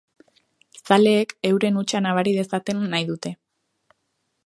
[0.89, 3.37] Zaleek euren hutsa nabari dezaten nahi dute.